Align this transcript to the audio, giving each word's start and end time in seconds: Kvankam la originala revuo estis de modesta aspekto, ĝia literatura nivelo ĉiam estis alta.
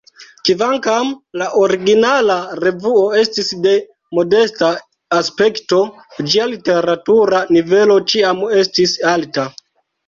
Kvankam 0.47 1.11
la 1.41 1.49
originala 1.63 2.37
revuo 2.67 3.05
estis 3.25 3.51
de 3.67 3.75
modesta 4.21 4.71
aspekto, 5.21 5.83
ĝia 6.33 6.51
literatura 6.57 7.47
nivelo 7.59 8.03
ĉiam 8.13 8.45
estis 8.67 9.01
alta. 9.17 9.49